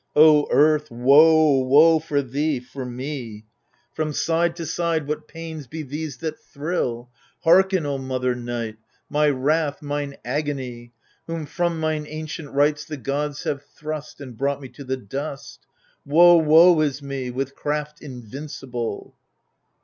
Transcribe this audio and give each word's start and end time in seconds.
O 0.15 0.47
Earth, 0.49 0.89
Woe, 0.89 1.59
woe 1.59 1.99
for 1.99 2.23
thee, 2.23 2.59
for 2.59 2.83
me! 2.87 3.45
174 3.93 3.93
THE 3.93 3.95
FURIES 3.95 3.95
From 3.95 4.13
side 4.17 4.55
to 4.55 4.65
side 4.65 5.07
what 5.07 5.27
pains 5.27 5.67
be 5.67 5.83
these 5.83 6.17
that 6.17 6.39
thrill? 6.39 7.11
Hearken, 7.43 7.85
O 7.85 7.99
mother 7.99 8.33
Night, 8.33 8.77
my 9.11 9.29
wrath, 9.29 9.83
mine 9.83 10.15
agony! 10.25 10.91
Whom 11.27 11.45
from 11.45 11.79
mine 11.79 12.07
ancient 12.09 12.49
rights 12.49 12.83
the 12.83 12.97
gods 12.97 13.43
have 13.43 13.61
thrust, 13.63 14.19
And 14.19 14.35
brought 14.35 14.59
me 14.59 14.69
to 14.69 14.83
the 14.83 14.97
dust— 14.97 15.67
Woe, 16.07 16.35
woe 16.35 16.81
is 16.81 17.03
me!— 17.03 17.29
with 17.29 17.53
craft 17.53 18.01
invincible. 18.01 19.13